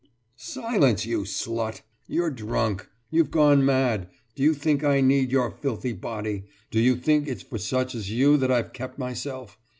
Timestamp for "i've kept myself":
8.51-9.59